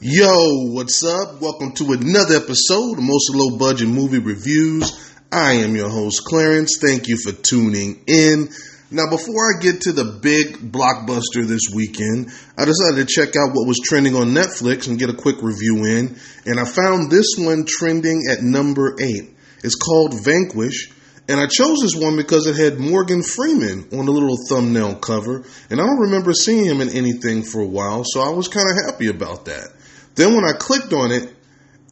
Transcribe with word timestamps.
Yo, 0.00 0.70
what's 0.70 1.02
up? 1.02 1.40
Welcome 1.40 1.72
to 1.72 1.90
another 1.90 2.36
episode 2.36 2.98
of 2.98 3.02
Most 3.02 3.34
Low 3.34 3.58
Budget 3.58 3.88
Movie 3.88 4.20
Reviews. 4.20 5.12
I 5.32 5.54
am 5.54 5.74
your 5.74 5.88
host, 5.88 6.22
Clarence. 6.24 6.78
Thank 6.80 7.08
you 7.08 7.16
for 7.16 7.32
tuning 7.32 8.04
in. 8.06 8.48
Now, 8.92 9.10
before 9.10 9.34
I 9.34 9.60
get 9.60 9.80
to 9.82 9.92
the 9.92 10.20
big 10.22 10.70
blockbuster 10.70 11.44
this 11.44 11.62
weekend, 11.74 12.28
I 12.56 12.64
decided 12.64 13.08
to 13.08 13.12
check 13.12 13.34
out 13.34 13.50
what 13.52 13.66
was 13.66 13.80
trending 13.82 14.14
on 14.14 14.28
Netflix 14.28 14.86
and 14.86 15.00
get 15.00 15.10
a 15.10 15.14
quick 15.14 15.42
review 15.42 15.84
in. 15.84 16.16
And 16.46 16.60
I 16.60 16.64
found 16.64 17.10
this 17.10 17.34
one 17.36 17.64
trending 17.66 18.22
at 18.30 18.40
number 18.40 18.94
eight. 19.00 19.34
It's 19.64 19.74
called 19.74 20.14
Vanquish. 20.24 20.92
And 21.28 21.40
I 21.40 21.46
chose 21.46 21.78
this 21.82 21.96
one 21.96 22.16
because 22.16 22.46
it 22.46 22.54
had 22.54 22.78
Morgan 22.78 23.24
Freeman 23.24 23.88
on 23.92 24.06
the 24.06 24.12
little 24.12 24.38
thumbnail 24.48 24.94
cover. 24.94 25.44
And 25.70 25.80
I 25.80 25.84
don't 25.86 26.02
remember 26.02 26.32
seeing 26.34 26.66
him 26.66 26.80
in 26.80 26.88
anything 26.90 27.42
for 27.42 27.60
a 27.60 27.66
while, 27.66 28.04
so 28.04 28.20
I 28.20 28.30
was 28.30 28.46
kind 28.46 28.64
of 28.70 28.86
happy 28.86 29.08
about 29.08 29.46
that. 29.46 29.72
Then 30.18 30.34
when 30.34 30.44
I 30.44 30.52
clicked 30.52 30.92
on 30.92 31.12
it 31.12 31.32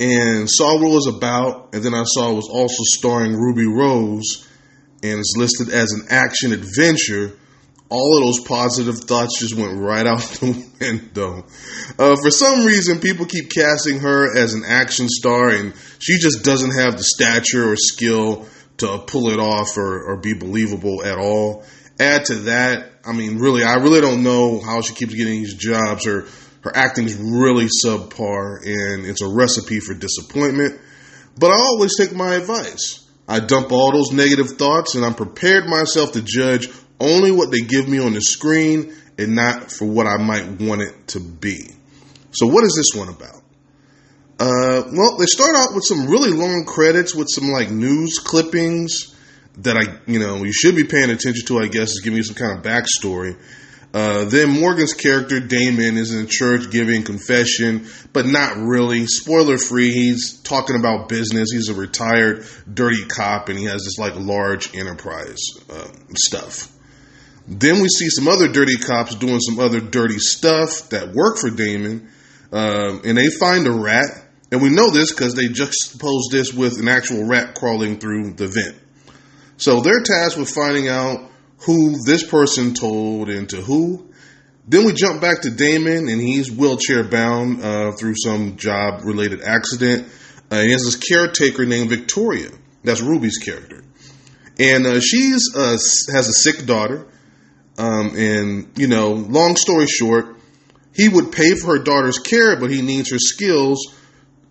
and 0.01 0.51
saw 0.51 0.75
what 0.75 0.91
it 0.91 0.95
was 0.95 1.07
about, 1.07 1.75
and 1.75 1.83
then 1.83 1.95
I 1.95 2.03
saw 2.05 2.33
it 2.33 2.35
was 2.35 2.51
also 2.51 2.83
starring 2.83 3.35
Ruby 3.35 3.67
Rose 3.67 4.49
and 5.03 5.21
it's 5.21 5.35
listed 5.37 5.73
as 5.73 5.93
an 5.93 6.07
action 6.11 6.53
adventure, 6.53 7.39
all 7.89 8.19
of 8.19 8.25
those 8.25 8.45
positive 8.49 8.99
thoughts 8.99 9.39
just 9.39 9.55
went 9.55 9.79
right 9.79 10.07
out 10.07 10.19
the 10.41 10.69
window. 10.81 11.45
Uh, 11.99 12.17
for 12.17 12.31
some 12.33 12.67
reason, 12.67 12.99
people 12.99 13.27
keep 13.27 13.49
casting 13.49 14.01
her 14.01 14.37
as 14.37 14.55
an 14.55 14.65
action 14.67 15.07
star, 15.09 15.51
and 15.51 15.73
she 16.01 16.19
just 16.19 16.45
doesn't 16.45 16.73
have 16.73 16.97
the 16.97 17.05
stature 17.05 17.71
or 17.71 17.77
skill 17.77 18.49
to 18.79 18.99
pull 19.07 19.31
it 19.31 19.39
off 19.39 19.77
or, 19.77 20.03
or 20.03 20.17
be 20.17 20.35
believable 20.35 21.05
at 21.05 21.17
all. 21.17 21.65
Add 22.01 22.25
to 22.27 22.35
that, 22.35 22.91
I 23.05 23.13
mean, 23.13 23.39
really, 23.39 23.63
I 23.63 23.75
really 23.75 24.01
don't 24.01 24.25
know 24.25 24.61
how 24.61 24.81
she 24.81 24.95
keeps 24.95 25.15
getting 25.15 25.43
these 25.43 25.55
jobs. 25.55 26.05
Her 26.05 26.27
her 26.67 26.77
acting 26.77 27.05
is 27.05 27.15
really 27.15 27.69
subpar, 27.85 28.59
and 28.65 29.07
it's 29.07 29.23
a 29.23 29.29
recipe 29.29 29.79
for 29.79 29.95
disappointment. 29.95 30.81
But 31.39 31.53
I 31.53 31.55
always 31.55 31.97
take 31.97 32.13
my 32.13 32.35
advice. 32.35 33.07
I 33.29 33.39
dump 33.39 33.71
all 33.71 33.93
those 33.93 34.11
negative 34.11 34.51
thoughts, 34.59 34.97
and 34.97 35.05
I'm 35.05 35.15
prepared 35.15 35.67
myself 35.67 36.13
to 36.13 36.23
judge 36.23 36.69
only 36.99 37.31
what 37.31 37.53
they 37.53 37.61
give 37.61 37.89
me 37.89 38.01
on 38.01 38.15
the 38.15 38.21
screen 38.21 38.93
and 39.17 39.37
not 39.37 39.71
for 39.71 39.85
what 39.85 40.09
I 40.09 40.17
might 40.17 40.61
want 40.61 40.83
it 40.83 41.09
to 41.09 41.21
be. 41.21 41.71
So, 42.33 42.49
what 42.49 42.65
is 42.65 42.75
this 42.75 42.99
one 42.99 43.11
about? 43.11 43.43
Uh, 44.41 44.83
well, 44.93 45.17
they 45.19 45.27
start 45.27 45.55
out 45.55 45.73
with 45.73 45.85
some 45.85 46.09
really 46.09 46.33
long 46.33 46.65
credits 46.67 47.15
with 47.15 47.29
some 47.31 47.51
like 47.51 47.71
news 47.71 48.19
clippings 48.19 49.15
that 49.59 49.77
I, 49.77 50.11
you 50.11 50.19
know, 50.19 50.43
you 50.43 50.53
should 50.53 50.75
be 50.75 50.85
paying 50.85 51.11
attention 51.11 51.47
to. 51.47 51.61
I 51.61 51.69
guess 51.69 51.91
is 51.91 52.01
giving 52.03 52.17
you 52.17 52.25
some 52.25 52.35
kind 52.35 52.59
of 52.59 52.65
backstory. 52.65 53.39
Uh, 53.97 54.27
then 54.27 54.51
Morgan's 54.51 54.93
character 54.93 55.41
Damon 55.41 55.97
is 55.97 56.13
in 56.13 56.27
church 56.29 56.71
giving 56.71 57.03
confession, 57.03 57.87
but 58.13 58.27
not 58.27 58.59
really. 58.59 59.07
Spoiler 59.07 59.57
free. 59.57 59.91
He's 59.91 60.39
talking 60.43 60.77
about 60.79 61.09
business. 61.09 61.49
He's 61.51 61.71
a 61.71 61.75
retired 61.75 62.45
dirty 62.71 63.07
cop, 63.07 63.49
and 63.49 63.59
he 63.59 63.65
has 63.65 63.85
this 63.85 63.97
like 63.97 64.13
large 64.17 64.77
enterprise 64.77 65.39
uh, 65.71 65.89
stuff. 66.15 66.71
Then 67.49 67.81
we 67.81 67.89
see 67.89 68.11
some 68.11 68.29
other 68.29 68.53
dirty 68.53 68.77
cops 68.77 69.15
doing 69.15 69.41
some 69.41 69.59
other 69.59 69.81
dirty 69.81 70.19
stuff 70.19 70.91
that 70.91 71.15
work 71.15 71.39
for 71.39 71.49
Damon, 71.49 72.11
um, 72.53 73.01
and 73.03 73.17
they 73.17 73.31
find 73.31 73.67
a 73.67 73.73
rat. 73.73 74.11
And 74.53 74.61
we 74.61 74.69
know 74.69 74.91
this 74.91 75.11
because 75.11 75.35
they 75.35 75.47
juxtapose 75.49 76.31
this 76.31 76.53
with 76.53 76.79
an 76.81 76.89
actual 76.89 77.25
rat 77.25 77.55
crawling 77.55 77.99
through 77.99 78.35
the 78.35 78.47
vent. 78.47 78.77
So 79.57 79.81
they're 79.81 80.03
tasked 80.03 80.37
with 80.37 80.51
finding 80.51 80.87
out 80.87 81.31
who 81.59 82.03
this 82.05 82.29
person 82.29 82.75
told 82.75 83.29
and 83.29 83.49
to 83.51 83.57
who. 83.57 84.11
Then 84.69 84.85
we 84.85 84.93
jump 84.93 85.21
back 85.21 85.43
to 85.43 85.51
Damon, 85.51 86.09
and 86.09 86.21
he's 86.21 86.51
wheelchair 86.51 87.05
bound 87.05 87.63
uh, 87.63 87.93
through 87.93 88.15
some 88.17 88.57
job 88.57 89.05
related 89.05 89.43
accident. 89.43 90.09
Uh, 90.51 90.63
he 90.63 90.73
has 90.73 90.83
this 90.83 90.97
caretaker 90.97 91.65
named 91.65 91.89
Victoria. 91.89 92.51
That's 92.83 93.01
Ruby's 93.01 93.39
character, 93.39 93.85
and 94.59 94.87
uh, 94.87 95.01
she's 95.01 95.55
uh, 95.57 95.77
has 96.13 96.29
a 96.29 96.33
sick 96.33 96.67
daughter. 96.67 97.07
Um, 97.79 98.13
and 98.17 98.71
you 98.77 98.89
know, 98.89 99.13
long 99.13 99.57
story 99.57 99.87
short, 99.87 100.37
he 100.95 101.09
would 101.09 101.31
pay 101.31 101.55
for 101.55 101.77
her 101.77 101.83
daughter's 101.83 102.19
care, 102.19 102.59
but 102.59 102.71
he 102.71 102.81
needs 102.81 103.11
her 103.11 103.19
skills 103.19 103.95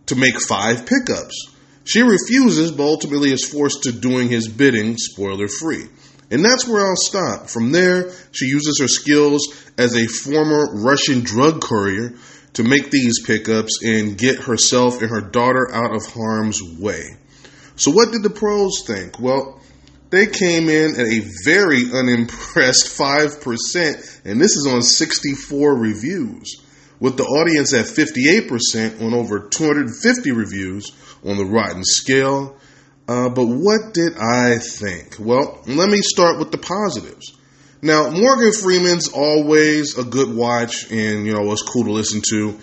to 0.08 0.16
make 0.16 0.40
five 0.40 0.85
pickups. 0.85 1.52
She 1.85 2.02
refuses, 2.02 2.72
but 2.72 2.84
ultimately 2.84 3.31
is 3.31 3.47
forced 3.47 3.84
to 3.84 3.91
doing 3.91 4.29
his 4.29 4.47
bidding, 4.47 4.97
spoiler 4.97 5.47
free. 5.47 5.85
And 6.31 6.44
that's 6.44 6.68
where 6.68 6.86
I'll 6.86 6.96
stop. 6.96 7.50
From 7.50 7.72
there, 7.72 8.12
she 8.31 8.46
uses 8.46 8.80
her 8.81 8.88
skills 8.88 9.41
as 9.78 9.96
a 9.96 10.08
former 10.08 10.74
Russian 10.74 11.22
drug 11.22 11.62
courier 11.62 12.16
to 12.53 12.63
make 12.63 12.90
these 12.90 13.22
pickups 13.25 13.84
and 13.84 14.18
get 14.18 14.40
herself 14.40 15.02
and 15.02 15.12
her 15.12 15.22
daughter 15.22 15.69
out 15.72 15.96
of 15.96 16.06
harm's 16.08 16.62
way. 16.80 17.03
So, 17.75 17.91
what 17.91 18.12
did 18.12 18.24
the 18.24 18.30
pros 18.30 18.84
think? 18.88 19.19
Well, 19.19 19.62
they 20.09 20.28
came 20.28 20.69
in 20.69 20.91
at 20.91 21.08
a 21.08 21.28
very 21.44 21.91
unimpressed 21.91 22.88
5%, 22.97 24.25
and 24.25 24.40
this 24.40 24.56
is 24.56 24.68
on 24.68 24.81
64 24.81 25.75
reviews, 25.75 26.62
with 27.00 27.18
the 27.18 27.25
audience 27.25 27.74
at 27.74 27.85
58% 27.85 29.02
on 29.02 29.14
over 29.14 29.50
250 29.50 30.31
reviews 30.31 30.91
on 31.25 31.38
the 31.38 31.46
Rotten 31.46 31.84
scale. 31.84 32.58
Uh, 33.07 33.29
but 33.29 33.45
what 33.45 33.93
did 33.93 34.17
I 34.17 34.57
think? 34.57 35.17
Well, 35.19 35.61
let 35.67 35.89
me 35.89 36.01
start 36.01 36.39
with 36.39 36.51
the 36.51 36.57
positives. 36.57 37.38
Now, 37.81 38.09
Morgan 38.09 38.51
Freeman's 38.51 39.09
always 39.09 39.97
a 39.97 40.03
good 40.03 40.35
watch, 40.35 40.91
and 40.91 41.25
you 41.25 41.33
know 41.33 41.41
was 41.41 41.61
cool 41.61 41.83
to 41.83 41.91
listen 41.91 42.21
to. 42.31 42.57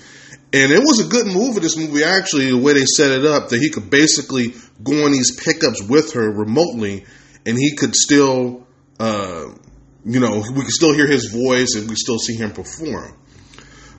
And 0.54 0.70
it 0.70 0.80
was 0.80 1.00
a 1.00 1.08
good 1.08 1.26
move 1.26 1.56
of 1.56 1.62
this 1.62 1.78
movie, 1.78 2.04
actually, 2.04 2.50
the 2.50 2.58
way 2.58 2.74
they 2.74 2.84
set 2.84 3.10
it 3.10 3.24
up, 3.24 3.48
that 3.50 3.60
he 3.60 3.70
could 3.70 3.88
basically 3.88 4.52
go 4.82 5.04
on 5.04 5.12
these 5.12 5.40
pickups 5.40 5.82
with 5.82 6.12
her 6.14 6.30
remotely, 6.30 7.06
and 7.46 7.56
he 7.56 7.74
could 7.74 7.94
still, 7.94 8.66
uh, 8.98 9.46
you 10.04 10.20
know, 10.20 10.42
we 10.54 10.62
could 10.62 10.70
still 10.70 10.92
hear 10.92 11.06
his 11.06 11.32
voice 11.32 11.74
and 11.74 11.88
we 11.88 11.94
still 11.94 12.18
see 12.18 12.34
him 12.34 12.50
perform. 12.52 13.16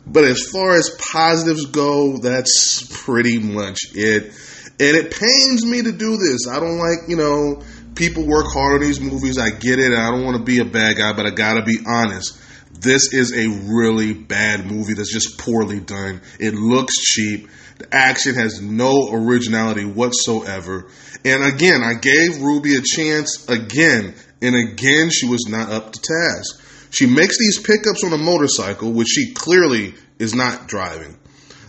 But 0.05 0.25
as 0.25 0.43
far 0.43 0.75
as 0.75 0.95
positives 1.11 1.65
go, 1.67 2.17
that's 2.17 2.85
pretty 3.03 3.39
much 3.39 3.79
it. 3.93 4.33
And 4.79 4.97
it 4.97 5.11
pains 5.11 5.65
me 5.65 5.81
to 5.83 5.91
do 5.91 6.17
this. 6.17 6.47
I 6.49 6.59
don't 6.59 6.77
like, 6.77 7.07
you 7.07 7.15
know, 7.15 7.61
people 7.95 8.25
work 8.25 8.47
hard 8.51 8.81
on 8.81 8.81
these 8.81 8.99
movies. 8.99 9.37
I 9.37 9.51
get 9.51 9.79
it. 9.79 9.93
I 9.93 10.09
don't 10.09 10.25
want 10.25 10.37
to 10.37 10.43
be 10.43 10.59
a 10.59 10.65
bad 10.65 10.97
guy, 10.97 11.13
but 11.13 11.25
I 11.25 11.29
got 11.29 11.53
to 11.53 11.63
be 11.63 11.77
honest. 11.85 12.39
This 12.71 13.13
is 13.13 13.31
a 13.31 13.47
really 13.47 14.13
bad 14.13 14.65
movie 14.65 14.93
that's 14.93 15.13
just 15.13 15.39
poorly 15.39 15.79
done. 15.79 16.21
It 16.39 16.53
looks 16.55 16.95
cheap. 16.95 17.49
The 17.77 17.87
action 17.95 18.35
has 18.35 18.61
no 18.61 19.09
originality 19.11 19.85
whatsoever. 19.85 20.87
And 21.23 21.43
again, 21.43 21.81
I 21.83 21.93
gave 21.93 22.41
Ruby 22.41 22.75
a 22.75 22.81
chance 22.81 23.47
again, 23.47 24.15
and 24.41 24.55
again, 24.55 25.09
she 25.11 25.27
was 25.27 25.45
not 25.47 25.71
up 25.71 25.93
to 25.93 26.01
task. 26.01 26.61
She 26.89 27.05
makes 27.05 27.37
these 27.39 27.59
pickups 27.59 28.03
on 28.03 28.13
a 28.13 28.17
motorcycle, 28.17 28.91
which 28.91 29.07
she 29.07 29.33
clearly 29.33 29.95
is 30.19 30.35
not 30.35 30.67
driving. 30.67 31.17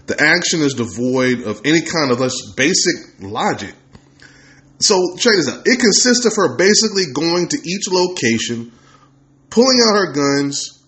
The 0.07 0.21
action 0.21 0.61
is 0.61 0.75
devoid 0.75 1.43
of 1.43 1.63
any 1.65 1.81
kind 1.81 2.11
of 2.11 2.19
basic 2.57 2.95
logic. 3.21 3.75
So 4.81 5.17
check 5.17 5.33
this 5.35 5.49
out. 5.49 5.63
It 5.65 5.81
consists 5.81 6.27
of 6.27 6.33
her 6.37 6.57
basically 6.57 7.05
going 7.15 7.49
to 7.49 7.57
each 7.57 7.89
location, 7.91 8.73
pulling 9.49 9.79
out 9.89 9.97
her 9.97 10.13
guns, 10.13 10.83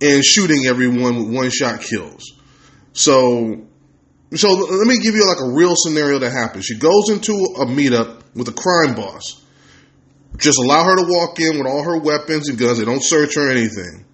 and 0.00 0.24
shooting 0.24 0.66
everyone 0.66 1.16
with 1.16 1.34
one 1.34 1.50
shot 1.50 1.80
kills. 1.80 2.22
So 2.92 3.66
so 4.34 4.48
let 4.48 4.86
me 4.86 4.98
give 4.98 5.14
you 5.14 5.26
like 5.26 5.40
a 5.40 5.54
real 5.54 5.74
scenario 5.76 6.18
that 6.20 6.32
happens. 6.32 6.64
She 6.64 6.78
goes 6.78 7.10
into 7.10 7.32
a 7.32 7.66
meetup 7.66 8.22
with 8.34 8.48
a 8.48 8.52
crime 8.52 8.94
boss. 8.94 9.42
Just 10.38 10.58
allow 10.58 10.84
her 10.84 10.96
to 10.96 11.04
walk 11.06 11.38
in 11.38 11.58
with 11.58 11.66
all 11.66 11.82
her 11.84 11.98
weapons 11.98 12.48
and 12.48 12.58
guns. 12.58 12.78
They 12.78 12.86
don't 12.86 13.02
search 13.02 13.34
her 13.34 13.48
or 13.48 13.50
anything. 13.50 14.06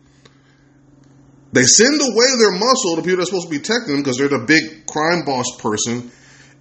They 1.53 1.63
send 1.63 2.01
away 2.01 2.27
their 2.39 2.53
muscle 2.53 2.97
to 2.97 3.03
people 3.03 3.17
that 3.17 3.23
are 3.23 3.27
supposed 3.27 3.49
to 3.49 3.51
be 3.51 3.59
protecting 3.59 3.95
them 3.95 4.03
because 4.03 4.19
they're 4.19 4.29
the 4.29 4.45
big 4.47 4.87
crime 4.87 5.25
boss 5.25 5.47
person. 5.59 6.11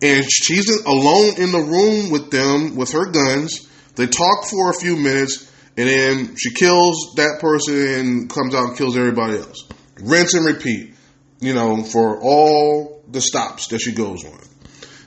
And 0.01 0.25
she's 0.29 0.69
alone 0.85 1.35
in 1.37 1.51
the 1.51 1.59
room 1.59 2.11
with 2.11 2.31
them 2.31 2.75
with 2.75 2.91
her 2.91 3.05
guns. 3.05 3.67
They 3.95 4.07
talk 4.07 4.45
for 4.49 4.69
a 4.69 4.73
few 4.73 4.95
minutes 4.95 5.51
and 5.75 5.89
then 5.89 6.35
she 6.35 6.53
kills 6.53 7.13
that 7.17 7.39
person 7.39 7.75
and 7.75 8.29
comes 8.29 8.55
out 8.55 8.69
and 8.69 8.77
kills 8.77 8.95
everybody 8.95 9.37
else. 9.37 9.67
Rinse 9.99 10.35
and 10.35 10.45
repeat, 10.45 10.93
you 11.39 11.53
know, 11.53 11.83
for 11.83 12.21
all 12.21 13.03
the 13.09 13.21
stops 13.21 13.67
that 13.67 13.79
she 13.79 13.91
goes 13.91 14.23
on. 14.23 14.39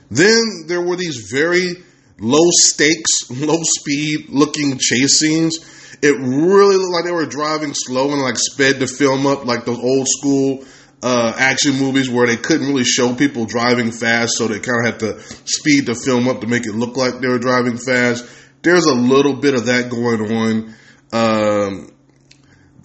Then 0.09 0.65
there 0.67 0.81
were 0.81 0.95
these 0.95 1.29
very 1.31 1.75
low 2.19 2.49
stakes, 2.51 3.29
low 3.31 3.59
speed 3.63 4.29
looking 4.29 4.77
chase 4.77 5.19
scenes 5.19 5.59
it 6.01 6.17
really 6.19 6.77
looked 6.77 6.93
like 6.93 7.05
they 7.05 7.11
were 7.11 7.25
driving 7.25 7.73
slow 7.73 8.11
and 8.11 8.21
like 8.21 8.37
sped 8.37 8.79
the 8.79 8.87
film 8.87 9.27
up 9.27 9.45
like 9.45 9.65
those 9.65 9.79
old 9.79 10.07
school 10.07 10.63
uh, 11.03 11.33
action 11.37 11.77
movies 11.77 12.09
where 12.09 12.27
they 12.27 12.37
couldn't 12.37 12.67
really 12.67 12.83
show 12.83 13.15
people 13.15 13.45
driving 13.45 13.91
fast, 13.91 14.33
so 14.37 14.47
they 14.47 14.59
kind 14.59 14.85
of 14.85 14.91
had 14.91 14.99
to 14.99 15.19
speed 15.45 15.85
the 15.85 15.95
film 15.95 16.27
up 16.27 16.41
to 16.41 16.47
make 16.47 16.65
it 16.65 16.73
look 16.73 16.95
like 16.95 17.19
they 17.19 17.27
were 17.27 17.39
driving 17.39 17.77
fast. 17.77 18.25
There's 18.61 18.85
a 18.85 18.93
little 18.93 19.35
bit 19.35 19.55
of 19.55 19.65
that 19.65 19.89
going 19.89 20.21
on. 20.31 20.75
Um, 21.13 21.91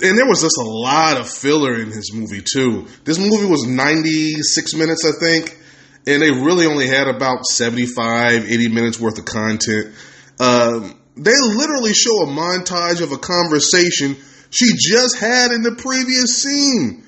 and 0.02 0.19
there 0.19 0.26
was 0.26 0.42
just 0.42 0.58
a 0.58 0.64
lot 0.64 1.19
of 1.19 1.28
filler 1.28 1.74
in 1.74 1.90
his 1.90 2.12
movie 2.14 2.42
too. 2.42 2.86
This 3.04 3.19
movie 3.19 3.46
was 3.46 3.66
96 3.66 4.74
minutes, 4.74 5.04
I 5.04 5.12
think, 5.19 5.58
and 6.06 6.22
they 6.22 6.30
really 6.30 6.66
only 6.66 6.86
had 6.86 7.08
about 7.08 7.44
75, 7.44 8.50
80 8.50 8.69
minutes 8.69 9.00
worth 9.00 9.19
of 9.19 9.24
content. 9.24 9.94
Um, 10.38 10.98
they 11.16 11.32
literally 11.32 11.92
show 11.92 12.22
a 12.22 12.26
montage 12.26 13.02
of 13.02 13.12
a 13.12 13.18
conversation 13.18 14.16
she 14.50 14.72
just 14.76 15.18
had 15.18 15.50
in 15.50 15.62
the 15.62 15.74
previous 15.74 16.42
scene. 16.42 17.04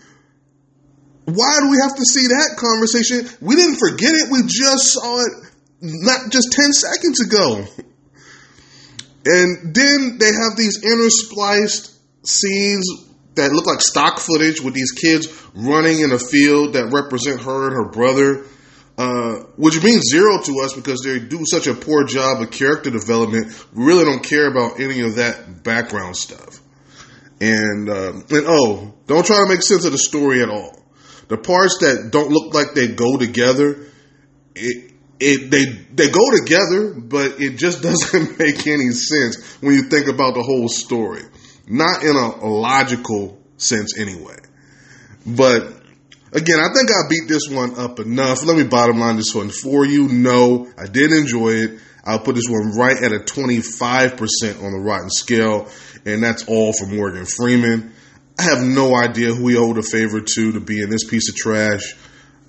Why 1.25 1.58
do 1.60 1.70
we 1.70 1.76
have 1.82 1.94
to 1.96 2.05
see 2.05 2.28
that 2.28 2.56
conversation? 2.56 3.28
We 3.40 3.56
didn't 3.56 3.76
forget 3.76 4.14
it. 4.14 4.32
We 4.32 4.43
just 4.49 4.94
saw 4.94 5.20
it 5.20 5.32
not 5.81 6.32
just 6.32 6.52
10 6.52 6.72
seconds 6.72 7.20
ago. 7.20 7.64
And 9.26 9.75
then 9.75 10.16
they 10.19 10.32
have 10.32 10.56
these 10.56 10.81
interspliced 10.82 11.94
scenes 12.25 12.88
that 13.34 13.52
look 13.52 13.66
like 13.66 13.81
stock 13.81 14.19
footage 14.19 14.62
with 14.62 14.75
these 14.75 14.93
kids 14.93 15.28
running 15.54 16.00
in 16.00 16.12
a 16.12 16.19
field 16.19 16.72
that 16.72 16.90
represent 16.93 17.43
her 17.43 17.69
and 17.69 17.76
her 17.76 17.90
brother, 17.90 18.46
uh, 18.99 19.45
which 19.56 19.81
means 19.85 20.11
zero 20.11 20.43
to 20.43 20.59
us 20.59 20.75
because 20.75 21.03
they 21.03 21.21
do 21.21 21.45
such 21.47 21.69
a 21.69 21.75
poor 21.75 22.03
job 22.03 22.43
of 22.43 22.50
character 22.50 22.91
development. 22.91 23.47
We 23.73 23.85
really 23.85 24.05
don't 24.05 24.25
care 24.25 24.50
about 24.50 24.81
any 24.81 25.03
of 25.03 25.15
that 25.15 25.62
background 25.62 26.17
stuff. 26.17 26.61
And 27.41 27.89
uh, 27.89 28.12
and 28.29 28.45
oh, 28.49 28.93
don't 29.06 29.25
try 29.25 29.37
to 29.37 29.49
make 29.49 29.62
sense 29.62 29.85
of 29.85 29.93
the 29.93 29.99
story 29.99 30.43
at 30.43 30.49
all. 30.49 30.75
The 31.29 31.39
parts 31.39 31.79
that 31.79 32.09
don't 32.11 32.31
look 32.31 32.53
like 32.53 32.75
they 32.75 32.89
go 32.89 33.17
together, 33.17 33.87
it, 34.56 34.93
it 35.21 35.49
they 35.49 35.67
they 35.95 36.11
go 36.11 36.37
together, 36.37 36.95
but 36.99 37.41
it 37.41 37.56
just 37.56 37.83
doesn't 37.85 38.37
make 38.41 38.67
any 38.67 38.91
sense 38.91 39.59
when 39.61 39.75
you 39.75 39.83
think 39.85 40.09
about 40.09 40.35
the 40.35 40.43
whole 40.43 40.69
story. 40.69 41.23
Not 41.69 42.03
in 42.03 42.17
a, 42.17 42.45
a 42.45 42.50
logical 42.50 43.41
sense, 43.59 43.97
anyway. 43.97 44.39
But 45.25 45.77
again, 46.32 46.58
I 46.60 46.69
think 46.75 46.90
I 46.90 47.08
beat 47.08 47.28
this 47.28 47.48
one 47.48 47.78
up 47.78 48.00
enough. 48.00 48.44
Let 48.44 48.56
me 48.56 48.64
bottom 48.64 48.98
line 48.98 49.16
this 49.16 49.34
one 49.34 49.50
for 49.50 49.84
you. 49.84 50.08
No, 50.08 50.69
I 50.76 50.86
did 50.86 51.12
enjoy 51.12 51.50
it. 51.50 51.80
I'll 52.04 52.20
put 52.20 52.34
this 52.34 52.48
one 52.48 52.76
right 52.76 52.96
at 53.02 53.12
a 53.12 53.19
25% 53.19 54.62
on 54.62 54.72
the 54.72 54.80
rotten 54.82 55.10
scale, 55.10 55.69
and 56.06 56.22
that's 56.22 56.48
all 56.48 56.72
for 56.72 56.86
Morgan 56.86 57.26
Freeman. 57.26 57.92
I 58.38 58.44
have 58.44 58.62
no 58.62 58.94
idea 58.94 59.34
who 59.34 59.48
he 59.48 59.56
owed 59.56 59.78
a 59.78 59.82
favor 59.82 60.20
to 60.20 60.52
to 60.52 60.60
be 60.60 60.80
in 60.80 60.90
this 60.90 61.04
piece 61.04 61.28
of 61.28 61.34
trash. 61.34 61.96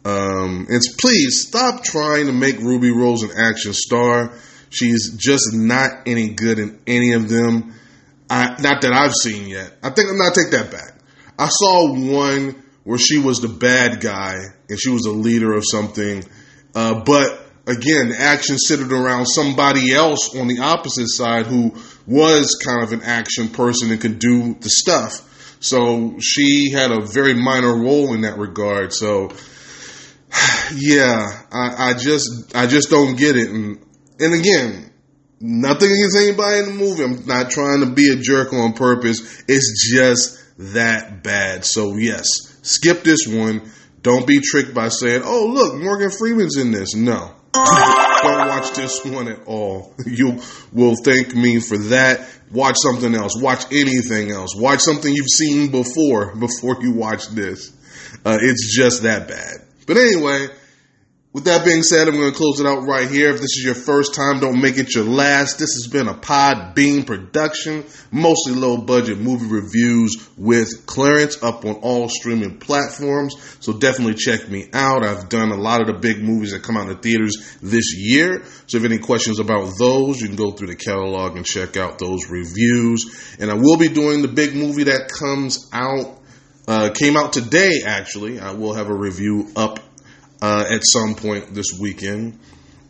Um, 0.06 0.68
and 0.70 0.82
please 0.98 1.48
stop 1.48 1.84
trying 1.84 2.28
to 2.28 2.32
make 2.32 2.60
Ruby 2.60 2.92
Rose 2.92 3.24
an 3.24 3.32
action 3.38 3.74
star. 3.74 4.34
She's 4.70 5.16
just 5.18 5.50
not 5.54 5.90
any 6.06 6.30
good 6.30 6.60
in 6.60 6.80
any 6.88 7.14
of 7.14 7.28
them. 7.28 7.74
I, 8.30 8.50
not 8.62 8.82
that 8.82 8.94
I've 8.94 9.14
seen 9.14 9.50
yet. 9.50 9.74
I 9.84 9.90
think 9.90 10.10
I'm 10.10 10.18
not 10.18 10.36
take 10.36 10.52
that 10.52 10.72
back. 10.72 10.94
I 11.38 11.48
saw 11.50 11.92
one 11.92 12.64
where 12.90 12.98
she 12.98 13.20
was 13.20 13.40
the 13.40 13.48
bad 13.48 14.02
guy 14.02 14.34
and 14.68 14.80
she 14.80 14.90
was 14.90 15.06
a 15.06 15.12
leader 15.12 15.54
of 15.54 15.64
something. 15.64 16.24
Uh, 16.74 17.04
but 17.04 17.40
again, 17.68 18.12
action 18.18 18.58
centered 18.58 18.92
around 18.92 19.28
somebody 19.28 19.94
else 19.94 20.36
on 20.36 20.48
the 20.48 20.58
opposite 20.58 21.08
side 21.08 21.46
who 21.46 21.72
was 22.08 22.60
kind 22.66 22.82
of 22.82 22.92
an 22.92 23.04
action 23.04 23.48
person 23.48 23.92
and 23.92 24.02
could 24.02 24.18
do 24.18 24.56
the 24.56 24.72
stuff. 24.72 25.22
So 25.60 26.18
she 26.20 26.72
had 26.72 26.90
a 26.90 27.06
very 27.06 27.36
minor 27.36 27.78
role 27.78 28.16
in 28.16 28.22
that 28.22 28.40
regard. 28.40 28.92
So 28.92 29.30
yeah, 30.74 31.28
I, 31.52 31.92
I 31.92 31.94
just 31.94 32.56
I 32.56 32.66
just 32.66 32.90
don't 32.90 33.16
get 33.16 33.38
it. 33.38 33.52
And 33.52 33.86
and 34.20 34.34
again, 34.34 34.92
nothing 35.40 35.92
against 35.92 36.18
anybody 36.18 36.58
in 36.58 36.66
the 36.66 36.84
movie. 36.84 37.04
I'm 37.04 37.28
not 37.28 37.52
trying 37.52 37.82
to 37.82 37.92
be 37.92 38.10
a 38.12 38.16
jerk 38.16 38.52
on 38.52 38.74
purpose. 38.74 39.44
It's 39.48 39.94
just 39.94 40.40
that 40.74 41.22
bad. 41.22 41.66
So 41.66 41.96
yes, 41.96 42.49
skip 42.62 43.04
this 43.04 43.28
one. 43.28 43.72
Don't 44.02 44.26
be 44.26 44.40
tricked 44.40 44.74
by 44.74 44.90
saying, 44.90 45.24
"Oh, 45.26 45.48
look, 45.48 45.76
Morgan 45.76 46.12
Freeman's 46.12 46.58
in 46.58 46.72
this." 46.72 46.96
No. 46.96 47.36
Don't 47.54 48.48
watch 48.48 48.74
this 48.74 49.04
one 49.04 49.28
at 49.28 49.46
all. 49.46 49.94
You 50.06 50.42
will 50.72 50.96
thank 51.04 51.36
me 51.36 51.60
for 51.60 51.78
that. 51.90 52.28
Watch 52.52 52.78
something 52.80 53.16
else. 53.16 53.34
Watch 53.42 53.66
anything 53.72 54.32
else. 54.32 54.56
Watch 54.56 54.82
something 54.82 55.14
you've 55.14 55.28
seen 55.28 55.72
before 55.72 56.36
before 56.40 56.78
you 56.82 56.94
watch 56.94 57.28
this. 57.30 57.72
Uh, 58.26 58.38
it's 58.42 58.76
just 58.76 59.04
that 59.04 59.28
bad. 59.28 59.66
But 59.88 59.98
anyway, 59.98 60.48
with 61.32 61.44
that 61.44 61.64
being 61.64 61.84
said, 61.84 62.08
I'm 62.08 62.16
going 62.16 62.32
to 62.32 62.36
close 62.36 62.60
it 62.60 62.66
out 62.66 62.88
right 62.88 63.08
here. 63.08 63.30
If 63.30 63.36
this 63.36 63.56
is 63.56 63.64
your 63.64 63.76
first 63.76 64.16
time, 64.16 64.40
don't 64.40 64.60
make 64.60 64.80
it 64.80 64.96
your 64.96 65.04
last. 65.04 65.60
This 65.60 65.76
has 65.76 65.86
been 65.86 66.08
a 66.08 66.16
Podbean 66.16 67.06
production, 67.06 67.86
mostly 68.12 68.56
low 68.56 68.78
budget 68.78 69.20
movie 69.20 69.46
reviews 69.46 70.28
with 70.38 70.88
Clarence 70.88 71.44
up 71.44 71.66
on 71.66 71.76
all 71.76 72.10
streaming 72.10 72.58
platforms. 72.58 73.36
So 73.60 73.74
definitely 73.74 74.16
check 74.16 74.50
me 74.50 74.70
out. 74.74 75.06
I've 75.06 75.30
done 75.30 75.52
a 75.52 75.56
lot 75.56 75.82
of 75.82 75.88
the 75.88 76.00
big 76.00 76.20
movies 76.20 76.52
that 76.52 76.64
come 76.64 76.78
out 76.78 76.90
in 76.90 76.96
the 76.96 76.96
theaters 76.96 77.58
this 77.62 77.96
year. 77.96 78.44
So 78.66 78.78
if 78.78 78.84
any 78.84 78.98
questions 78.98 79.40
about 79.40 79.78
those, 79.78 80.20
you 80.20 80.30
can 80.30 80.36
go 80.36 80.50
through 80.50 80.70
the 80.70 80.76
catalog 80.76 81.36
and 81.36 81.46
check 81.46 81.78
out 81.78 82.00
those 82.00 82.28
reviews. 82.32 83.38
And 83.40 83.52
I 83.52 83.54
will 83.54 83.78
be 83.78 83.90
doing 83.90 84.24
the 84.24 84.30
big 84.30 84.56
movie 84.56 84.86
that 84.86 85.10
comes 85.10 85.70
out 85.72 86.16
uh, 86.68 86.92
came 86.92 87.18
out 87.18 87.34
today, 87.34 87.82
actually. 87.84 88.40
I 88.40 88.52
will 88.52 88.74
have 88.74 88.90
a 88.90 88.96
review 88.96 89.52
up 89.56 89.80
uh, 90.42 90.66
at 90.70 90.82
some 90.84 91.16
point 91.16 91.54
this 91.54 91.78
weekend. 91.80 92.40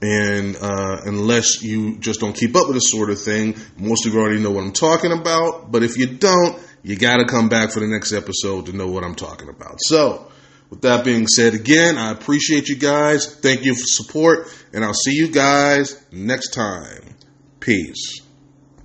And 0.02 0.56
uh, 0.56 1.02
unless 1.06 1.62
you 1.62 1.98
just 1.98 2.22
don't 2.22 2.36
keep 2.36 2.56
up 2.56 2.68
with 2.68 2.76
this 2.76 2.90
sort 2.90 3.10
of 3.10 3.22
thing, 3.22 3.56
most 3.78 4.06
of 4.06 4.14
you 4.14 4.20
already 4.20 4.40
know 4.40 4.52
what 4.52 4.64
I'm 4.64 4.72
talking 4.72 5.12
about. 5.12 5.72
But 5.72 5.84
if 5.84 5.98
you 5.98 6.08
don't, 6.08 6.58
you 6.84 6.96
got 6.96 7.18
to 7.18 7.26
come 7.26 7.50
back 7.50 7.72
for 7.72 7.82
the 7.82 7.88
next 7.88 8.14
episode 8.14 8.68
to 8.68 8.74
know 8.74 8.88
what 8.88 9.04
I'm 9.04 9.16
talking 9.16 9.50
about. 9.50 9.80
So, 9.82 10.32
with 10.70 10.82
that 10.82 11.04
being 11.04 11.28
said, 11.28 11.54
again, 11.54 11.98
I 11.98 12.12
appreciate 12.12 12.70
you 12.70 12.78
guys. 12.78 13.26
Thank 13.26 13.66
you 13.66 13.76
for 13.76 13.86
support, 13.86 14.48
and 14.72 14.86
I'll 14.86 14.94
see 14.94 15.14
you 15.14 15.30
guys 15.30 16.02
next 16.12 16.52
time. 16.52 17.16
Peace. 17.60 18.22